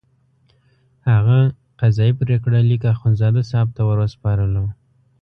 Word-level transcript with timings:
هغه 1.09 1.37
قضایي 1.79 2.13
پرېکړه 2.21 2.59
لیک 2.69 2.83
اخندزاده 2.93 3.41
صاحب 3.51 3.69
ته 3.75 3.81
وروسپارلو. 3.91 4.65